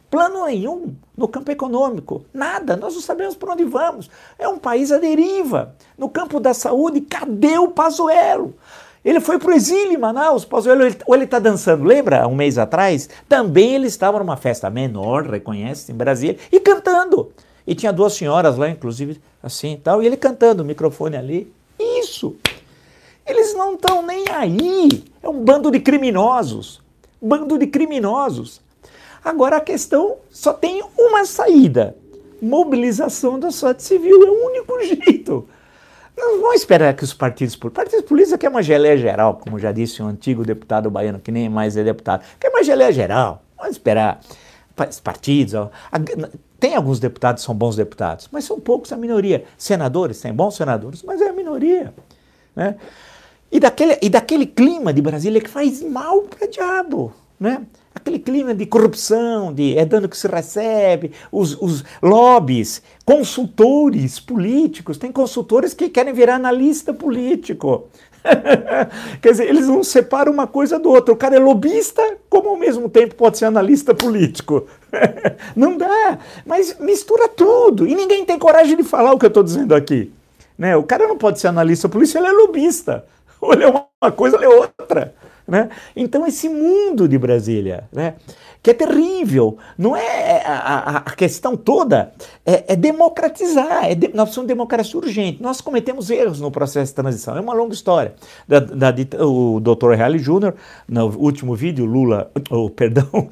[0.10, 2.26] Plano nenhum no campo econômico.
[2.34, 2.76] Nada.
[2.76, 4.10] Nós não sabemos por onde vamos.
[4.38, 5.76] É um país à deriva.
[5.98, 8.56] No campo da saúde, cadê o Pazuello?
[9.04, 12.28] Ele foi para o exílio em Manaus, Pazuello, ou ele está dançando, lembra?
[12.28, 17.32] Um mês atrás, também ele estava numa festa menor, reconhece, em Brasília, e cantando.
[17.66, 21.52] E tinha duas senhoras lá, inclusive, assim e tal, e ele cantando, o microfone ali.
[21.80, 22.36] Isso!
[23.26, 25.04] Eles não estão nem aí.
[25.22, 26.82] É um bando de criminosos.
[27.22, 28.62] Bando de criminosos.
[29.24, 31.96] Agora a questão só tem uma saída:
[32.42, 34.24] mobilização da sociedade civil.
[34.24, 35.48] É o único jeito.
[36.18, 37.84] Não vamos esperar que os partidos políticos.
[37.84, 41.32] Partidos políticos aqui é uma geleia geral, como já disse um antigo deputado baiano, que
[41.32, 42.24] nem mais é deputado.
[42.40, 43.44] Que é uma geleia geral.
[43.58, 44.20] Vamos esperar
[45.04, 45.70] partidos.
[46.60, 49.46] Tem alguns deputados que são bons deputados, mas são poucos a minoria.
[49.58, 51.94] Senadores, tem bons senadores, mas é a minoria.
[52.56, 52.76] Né?
[53.52, 57.14] E, daquele, e daquele clima de Brasília que faz mal para diabo.
[57.40, 57.64] Né?
[57.94, 64.98] Aquele clima de corrupção, de é dano que se recebe, os, os lobbies, consultores políticos,
[64.98, 67.90] tem consultores que querem virar analista político.
[69.22, 71.14] Quer dizer, eles não separam uma coisa do outro.
[71.14, 74.68] O cara é lobista, como ao mesmo tempo pode ser analista político.
[75.56, 77.88] não dá, mas mistura tudo.
[77.88, 80.12] E ninguém tem coragem de falar o que eu estou dizendo aqui.
[80.58, 80.76] Né?
[80.76, 83.06] O cara não pode ser analista político, ele é lobista.
[83.42, 85.16] Ou ele é uma coisa, ele é outra.
[85.52, 85.68] Né?
[85.98, 88.14] Então, esse mundo de Brasília, né?
[88.64, 92.14] que é terrível, não é, é a, a, questão toda
[92.46, 95.44] é, é democratizar, é de, nós precisamos de democracia urgente.
[95.44, 98.14] Nós cometemos erros no processo de transição, é uma longa história.
[98.48, 99.90] Da, da, o Dr.
[99.90, 100.56] Reale Júnior,
[100.88, 103.28] no último vídeo, Lula, oh, perdão,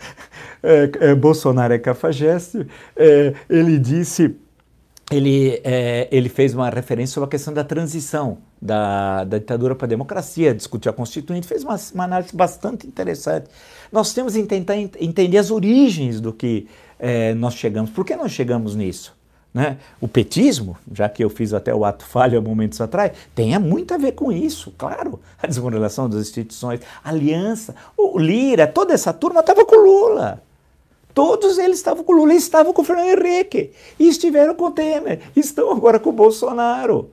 [0.64, 4.34] é, é, Bolsonaro é cafajeste, é, ele disse
[5.10, 9.86] ele, é, ele fez uma referência sobre a questão da transição da, da ditadura para
[9.86, 13.46] a democracia, discutiu a Constituinte, fez uma, uma, análise bastante interessante.
[13.90, 16.68] Nós temos que tentar ent entender as origens do que
[16.98, 17.90] é, nós chegamos.
[17.90, 19.18] Por que nós chegamos nisso?
[19.52, 19.78] Né?
[20.00, 23.92] O petismo, já que eu fiz até o ato falho há momentos atrás, tem muito
[23.92, 25.18] a ver com isso, claro.
[25.42, 30.40] A desmoralização das instituições, a aliança, o Lira, toda essa turma estava com o Lula.
[31.14, 35.98] Todos eles estavam com Lula, estavam com Fernando Henrique, e estiveram com Temer, estão agora
[35.98, 37.10] com Bolsonaro.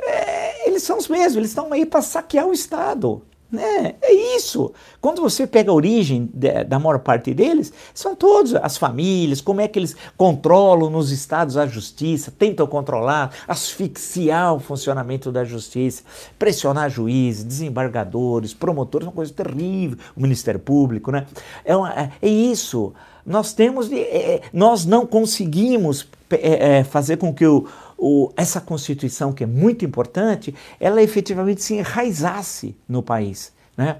[0.00, 3.22] É, eles são os mesmos, eles estão aí para saquear o Estado.
[3.52, 3.96] Né?
[4.00, 4.72] É isso.
[4.98, 9.60] Quando você pega a origem de, da maior parte deles, são todos as famílias, como
[9.60, 16.02] é que eles controlam nos estados a justiça, tentam controlar, asfixiar o funcionamento da justiça,
[16.38, 21.26] pressionar juízes, desembargadores, promotores, uma coisa terrível, o Ministério Público, né?
[21.62, 22.94] É, uma, é, é isso.
[23.24, 27.68] Nós temos, é, nós não conseguimos é, é, fazer com que o,
[28.04, 33.98] o, essa Constituição, que é muito importante, ela efetivamente se enraizasse no país, né?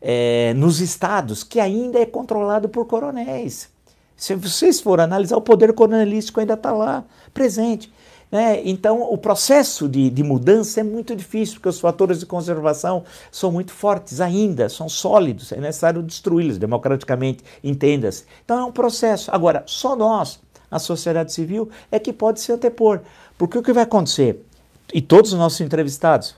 [0.00, 3.70] É, nos estados, que ainda é controlado por coronéis.
[4.14, 7.90] Se vocês forem analisar, o poder coronelístico ainda está lá, presente.
[8.30, 8.60] Né?
[8.64, 13.50] Então, o processo de, de, mudança é muito difícil, porque os fatores de conservação são
[13.50, 18.24] muito fortes ainda, são sólidos, é necessário destruí-los democraticamente, entenda-se.
[18.44, 19.30] Então, é um processo.
[19.32, 20.38] Agora, só nós,
[20.70, 23.00] a sociedade civil, é que pode se antepor.
[23.36, 24.44] Porque o que vai acontecer?
[24.92, 26.36] E todos os nossos entrevistados,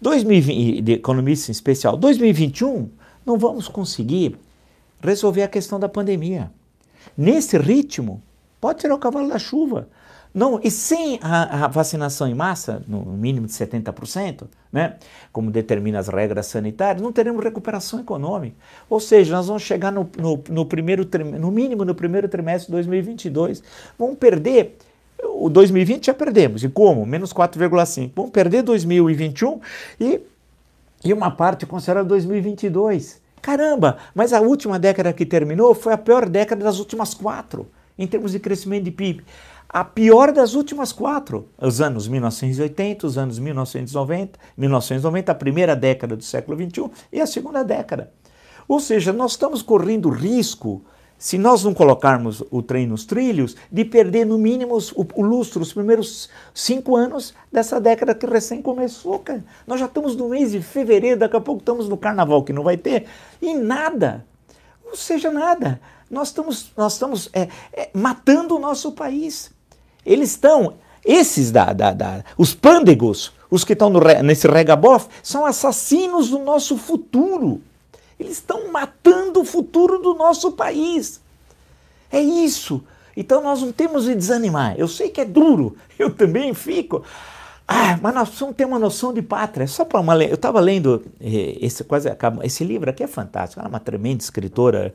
[0.00, 2.88] 2020, de economista em especial, 2021,
[3.24, 4.36] não vamos conseguir
[5.02, 6.50] resolver a questão da pandemia.
[7.16, 8.22] Nesse ritmo,
[8.60, 9.88] pode tirar o cavalo da chuva.
[10.32, 14.96] Não, e sem a, a, vacinação em massa, no mínimo de 70%, né,
[15.32, 18.54] como determina as regras sanitárias, não teremos recuperação econômica.
[18.88, 22.72] Ou seja, nós vamos chegar no, no, no primeiro, no mínimo no primeiro trimestre de
[22.72, 23.62] 2022,
[23.98, 24.76] vamos perder
[25.22, 26.64] o 2020 já perdemos.
[26.64, 27.04] E como?
[27.04, 28.12] Menos 4,5.
[28.14, 29.60] Vamos perder 2021
[30.00, 30.20] e,
[31.04, 33.20] e uma parte considerada 2022.
[33.42, 38.06] Caramba, mas a última década que terminou foi a pior década das últimas quatro, em
[38.06, 39.24] termos de crescimento de PIB.
[39.72, 46.16] A pior das últimas quatro, os anos 1980, os anos 1990, 1990, a primeira década
[46.16, 48.12] do século XXI e a segunda década.
[48.66, 50.82] Ou seja, nós estamos correndo risco
[51.16, 55.62] se nós não colocarmos o trem nos trilhos, de perder no mínimo o, o lustro,
[55.62, 59.44] os primeiros cinco anos dessa década que recém começou, cara.
[59.68, 62.64] Nós já estamos no mês de fevereiro, daqui a pouco estamos no carnaval que não
[62.64, 63.06] vai ter,
[63.40, 64.26] e nada,
[64.84, 65.80] ou seja, nada.
[66.10, 69.59] Nós estamos, nós estamos é, é, matando o nosso país.
[70.04, 75.44] Eles estão, esses da, da, da os pândegos, os que estão no, nesse regabof, são
[75.44, 77.60] assassinos do nosso futuro.
[78.18, 81.20] Eles estão matando o futuro do nosso país.
[82.12, 82.82] É isso.
[83.16, 84.74] Então nós não temos de desanimar.
[84.78, 87.04] Eu sei que é duro, eu também fico.
[87.72, 89.64] Ah, mas nós precisamos ter uma noção de pátria.
[89.68, 90.16] Só para uma.
[90.24, 92.08] Eu estava lendo eh, esse, quase,
[92.42, 93.60] esse livro aqui é fantástico.
[93.60, 94.92] Ela é uma tremenda escritora,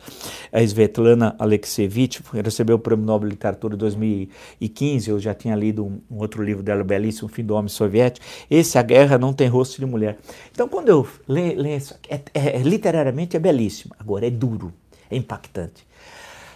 [0.52, 5.10] a Svetlana Alexievich, recebeu o Prêmio Nobel de Literatura em 2015.
[5.10, 8.26] Eu já tinha lido um, um, outro livro dela belíssimo, O Fim do Homem Soviético.
[8.52, 10.18] Esse, A Guerra Não Tem Rosto de Mulher.
[10.52, 13.96] Então, quando eu leio, isso, é, é, literariamente é belíssimo.
[13.98, 14.74] Agora, é duro,
[15.10, 15.88] é impactante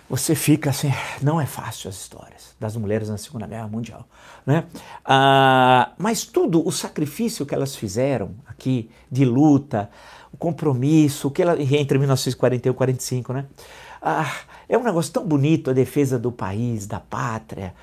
[0.09, 0.91] você fica assim,
[1.21, 4.07] não é fácil as histórias das mulheres na Segunda Guerra Mundial,
[4.45, 4.65] né?
[5.05, 9.89] Ah, mas tudo, o sacrifício que elas fizeram aqui de luta,
[10.33, 13.45] o compromisso, que ela, entre 1941 e 1945, né?
[14.01, 14.33] Ah,
[14.67, 17.73] é um negócio tão bonito a defesa do país, da pátria,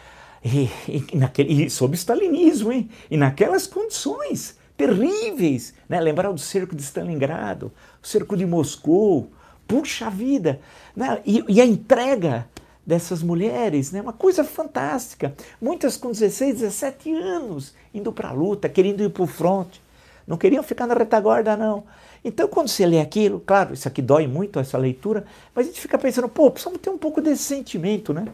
[0.44, 2.90] e, e, naquele, e sob stalinismo, hein?
[3.10, 6.00] E naquelas condições terríveis, né?
[6.00, 9.30] Lembrar do cerco de Stalingrado, o cerco de Moscou,
[9.66, 10.60] Puxa vida!
[10.94, 11.20] Né?
[11.24, 12.46] E, e, a entrega
[12.86, 14.00] dessas mulheres, né?
[14.00, 15.34] uma coisa fantástica.
[15.60, 19.82] Muitas com 16, 17 anos, indo para a luta, querendo ir para o fronte.
[20.26, 21.84] Não queriam ficar na retaguarda, não.
[22.24, 25.24] Então, quando você lê aquilo, claro, isso aqui dói muito, essa leitura,
[25.54, 28.26] mas a gente fica pensando, pô, precisamos ter um pouco desse sentimento, né?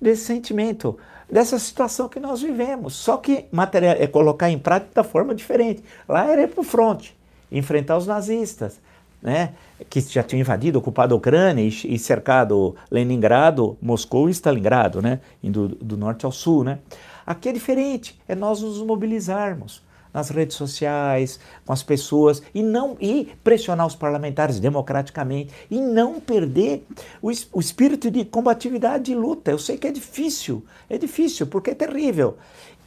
[0.00, 0.98] Desse sentimento,
[1.30, 2.94] dessa situação que nós vivemos.
[2.94, 5.82] Só que material, é colocar em prática da forma diferente.
[6.06, 7.16] Lá era ir para o fronte,
[7.50, 8.78] enfrentar os nazistas
[9.22, 9.50] né,
[9.88, 15.68] que já tinham invadido, ocupado a Ucrânia e cercado Leningrado, Moscou e Stalingrado, né, indo
[15.68, 16.64] do norte ao sul.
[16.64, 16.78] Né.
[17.24, 19.82] Aqui é diferente, é nós nos mobilizarmos
[20.12, 26.20] nas redes sociais, com as pessoas e não e pressionar os parlamentares democraticamente e não
[26.20, 26.86] perder
[27.20, 29.50] o, o espírito de combatividade e luta.
[29.50, 32.36] Eu sei que é difícil, é difícil porque é terrível.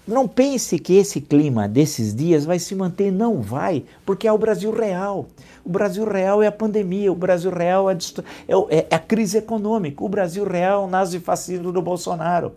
[0.08, 4.38] Não pense que esse clima desses dias vai se manter, não vai, porque é o
[4.38, 5.28] Brasil real.
[5.64, 7.98] O Brasil real é a pandemia, o Brasil real é,
[8.70, 12.54] é, é a crise econômica, o Brasil real é o nazifascismo do Bolsonaro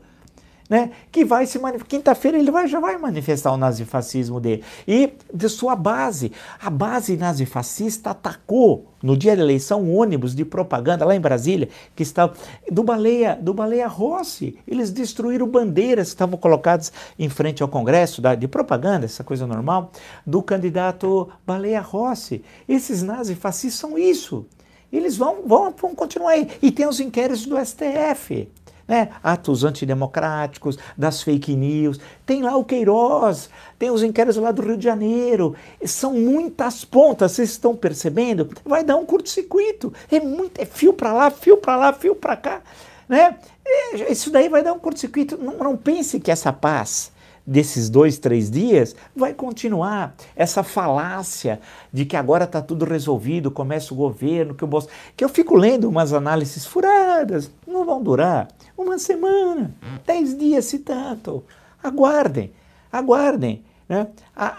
[0.69, 1.89] né, que vai se manifestar.
[1.89, 4.62] Quinta-feira ele vai, já vai manifestar o nazifascismo dele.
[4.87, 10.45] E de sua base, a base nazifascista atacou no dia da eleição um ônibus de
[10.45, 12.35] propaganda lá em Brasília, que estava
[12.71, 14.59] do Baleia, do Baleia Rossi.
[14.66, 19.47] Eles destruíram bandeiras que estavam colocadas em frente ao Congresso da, de propaganda, essa coisa
[19.47, 19.93] normal,
[20.27, 22.43] do candidato Baleia Rossi.
[22.69, 24.47] Esses nazifascistas são isso.
[24.91, 26.49] Eles vão, vão, vão continuar aí.
[26.62, 28.49] E tem os inquéritos do STF.
[28.89, 29.11] Né?
[29.22, 32.01] Atos antidemocráticos, das fake news.
[32.24, 35.55] Tem lá o Queiroz, tem os inquéritos lá do Rio de Janeiro.
[35.84, 38.49] São muitas pontas, vocês estão percebendo?
[38.64, 39.93] Vai dar um curto-circuito.
[40.11, 42.62] É, muito, é fio para lá, fio para lá, fio para cá.
[43.07, 43.36] Né?
[43.66, 45.36] É, isso daí vai dar um curto-circuito.
[45.36, 47.12] Não, não pense que essa paz
[47.49, 51.59] desses dois, três dias, vai continuar essa falácia
[51.91, 55.01] de que agora está tudo resolvido, começa o governo, que Bolsonaro.
[55.16, 58.49] Que eu fico lendo umas análises furadas, não vão durar
[58.79, 59.74] uma semana,
[60.07, 61.45] dez dias, se tanto.
[61.83, 62.53] Aguardem,
[62.93, 63.64] aguardem.
[63.89, 64.07] Né?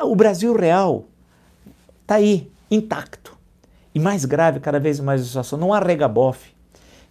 [0.01, 1.05] o Brasil real
[2.01, 3.37] está aí, intacto.
[3.93, 5.57] E mais grave, cada vez mais a situação.
[5.57, 6.51] Não há regabofe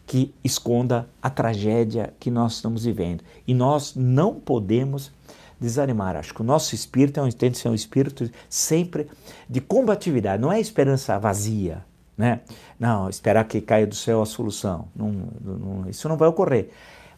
[0.07, 3.23] que esconda a tragédia que nós estamos vivendo.
[3.47, 5.13] E nós não podemos
[5.61, 6.17] desanimar.
[6.17, 9.09] Acho que o nosso espírito é um, tem que ser um espírito sempre
[9.49, 11.85] de combatividade, não é esperança vazia,
[12.17, 12.41] né?
[12.79, 14.89] Não, esperar que caia do céu a solução.
[14.95, 16.71] Não, não, isso não vai ocorrer.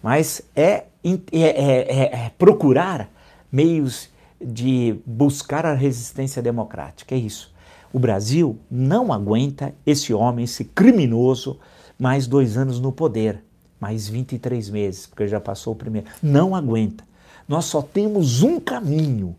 [0.02, 3.10] Mas é, é, é, é procurar
[3.50, 4.08] meios
[4.40, 7.14] de buscar a resistência democrática.
[7.14, 7.52] É isso.
[7.92, 11.58] O Brasil não aguenta esse homem, esse criminoso,
[11.98, 13.42] mais dois anos no poder,
[13.78, 16.06] mais 23 meses, porque já passou o primeiro.
[16.22, 17.04] Não aguenta
[17.50, 19.34] nós só temos um caminho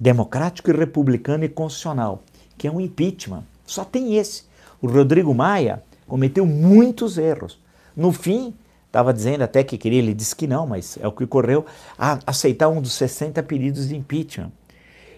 [0.00, 2.22] democrático e republicano e constitucional,
[2.56, 3.44] que é um impeachment.
[3.66, 4.44] Só tem esse.
[4.80, 7.60] O Rodrigo Maia cometeu muitos erros.
[7.94, 8.54] No fim,
[8.92, 11.64] estava dizendo até que queria, ele disse que não, mas é o que ocorreu,
[11.98, 14.52] a aceitar um dos 60 pedidos de impeachment.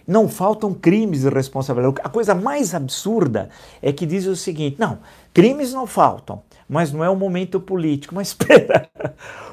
[0.06, 1.96] Não faltam crimes de responsabilidade.
[2.04, 3.48] A coisa mais absurda
[3.82, 5.00] é que diz o seguinte: não,
[5.32, 8.14] crimes não faltam, mas não é o momento político.
[8.14, 8.88] Mas espera,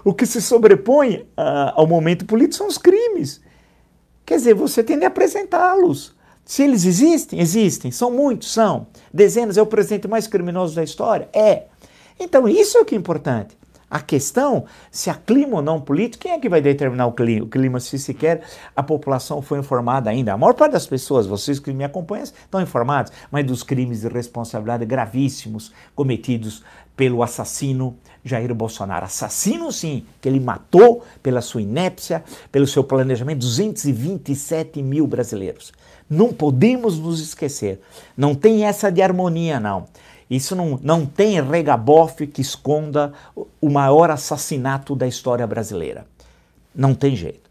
[0.03, 3.41] o que se sobrepõe uh, ao momento político são os crimes.
[4.26, 6.13] Quer dizer, você tem de apresentá-los.
[6.45, 7.91] Se eles existem, existem.
[7.91, 8.88] São muitos, são.
[9.11, 11.30] Dezenas é o presidente mais criminoso da história?
[11.34, 11.63] É.
[12.19, 13.57] Então, isso é o que é importante.
[13.91, 17.45] A questão, se há clima ou não político, quem é que vai determinar o clima,
[17.45, 18.41] o clima se sequer
[18.73, 20.31] a população foi informada ainda?
[20.31, 24.07] A maior parte das pessoas, vocês que me acompanham, estão informados, mas dos crimes de
[24.07, 26.63] responsabilidade gravíssimos cometidos
[26.95, 29.05] pelo assassino Jair Bolsonaro.
[29.05, 35.73] Assassino, sim, que ele matou pela sua inépcia, pelo seu planejamento, 227 mil brasileiros.
[36.09, 37.81] Não podemos nos esquecer.
[38.15, 39.87] Não tem essa de harmonia, não.
[40.32, 43.11] Isso não, não tem regabofe que esconda
[43.59, 46.05] o maior assassinato da história brasileira.
[46.73, 47.49] Não tem jeito.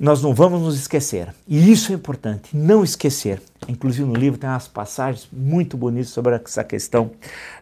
[0.00, 1.34] Nós não vamos nos esquecer.
[1.46, 3.42] E isso é importante, não esquecer.
[3.68, 7.10] Inclusive no livro tem umas passagens muito bonitas sobre essa questão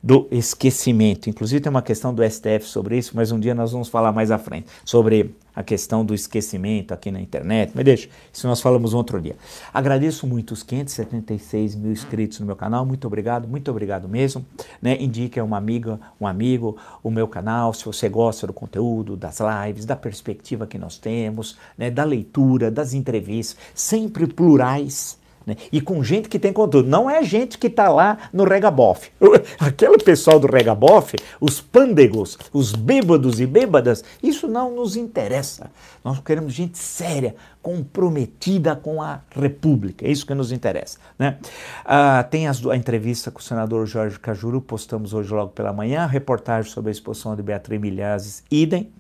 [0.03, 1.31] do esquecimento.
[1.31, 4.31] Inclusive tem uma questão do STF sobre isso, mas um dia nós vamos falar mais
[4.31, 8.95] à frente sobre a questão do esquecimento aqui na internet, mas deixa, isso nós falamos
[8.95, 9.37] outro dia.
[9.73, 14.45] Agradeço muito os 576 mil inscritos no meu canal, muito obrigado, muito obrigado mesmo.
[14.81, 14.97] Né?
[15.01, 19.41] Indique a uma amiga, um amigo, o meu canal, se você gosta do conteúdo, das
[19.41, 21.91] lives, da perspectiva que nós temos, né?
[21.91, 25.57] da leitura, das entrevistas, sempre plurais né?
[25.71, 26.89] E com gente que tem conteúdo.
[26.89, 29.11] Não é gente que está lá no regabof.
[29.59, 35.71] Aquele pessoal do regabof, os pândegos, os bêbados e bêbadas, isso não nos interessa.
[36.05, 40.07] Nós queremos gente séria, comprometida com a República.
[40.07, 40.99] É isso que nos interessa.
[41.19, 41.39] Né?
[41.85, 46.07] Ah, tem as, a entrevista com o senador Jorge Cajuru, postamos hoje logo pela manhã,
[46.07, 48.91] reportagem sobre a exposição de Beatriz Milhazes, idem.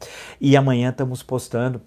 [0.40, 1.80] E amanhã estamos postando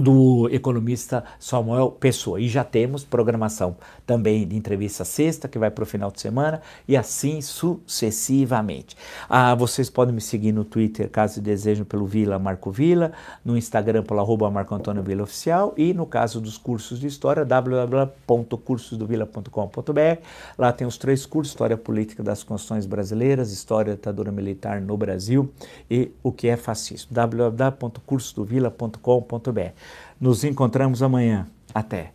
[0.00, 2.40] do economista Samuel Pessoa.
[2.40, 3.76] E já temos programação
[4.06, 8.96] também de entrevista sexta, que vai para o final de semana, e assim sucessivamente.
[9.28, 13.12] Ah, vocês podem me seguir no Twitter, caso desejem, pelo Vila Marco Vila,
[13.44, 17.44] no Instagram pelo arroba Marco Antônio Vila Oficial, e no caso dos cursos de História,
[17.44, 20.22] www.cursosdovila.com.br.
[20.56, 24.96] Lá tem os três cursos, História Política das Constituições Brasileiras, História da Ditadura Militar no
[24.96, 25.52] Brasil
[25.90, 27.12] e o que é fascismo.
[27.12, 29.89] www.cursosdovila.com.br.
[30.20, 31.48] Nos encontramos amanhã.
[31.72, 32.12] Até.